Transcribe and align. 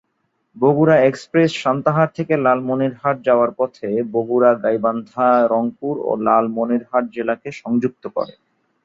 Bogura 0.55 0.95
express 1.01 1.51
Santahar 1.63 2.09
থেকে 2.15 2.33
লালমনিরহাট 2.37 3.17
যাওয়ার 3.23 3.51
পথে 3.57 3.89
বগুড়া, 4.13 4.51
গাইবান্ধা, 4.63 5.27
রংপুর 5.53 5.95
ও 6.03 6.11
লালমনিরহাট 6.27 7.05
জেলাকে 7.15 7.49
সংযুক্ত 7.61 8.03
করে। 8.15 8.33